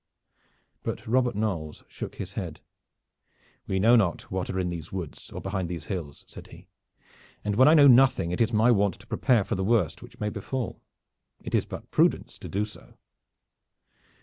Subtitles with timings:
[0.81, 2.59] But Robert Knolles shook his head.
[3.67, 6.65] "We know not what are in these woods, or behind these hills," said he,
[7.45, 10.19] "and when I know nothing it is my wont to prepare for the worst which
[10.19, 10.81] may befall.
[11.43, 12.65] It is but prudence so to do."